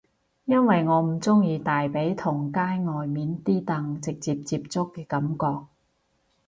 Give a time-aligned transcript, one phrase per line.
[0.45, 5.67] 因為我唔鍾意大髀同街外面啲凳直接接觸嘅感覺